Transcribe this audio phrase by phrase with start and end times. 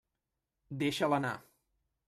[0.83, 1.37] Deixa'l anar.